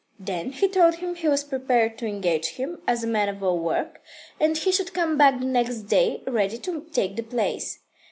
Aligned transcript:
Then 0.19 0.51
he 0.53 0.67
told 0.67 0.95
him 0.95 1.13
he 1.13 1.27
was 1.27 1.43
prepared 1.43 1.99
to 1.99 2.07
engage 2.07 2.55
him 2.55 2.81
as 2.87 3.05
man 3.05 3.29
of 3.29 3.43
all 3.43 3.59
work, 3.59 4.01
and 4.39 4.57
he 4.57 4.71
should 4.71 4.95
come 4.95 5.15
back 5.15 5.39
the 5.39 5.45
next 5.45 5.81
day 5.81 6.23
ready 6.25 6.57
to 6.57 6.87
take 6.91 7.15
the 7.17 7.21
place. 7.21 7.77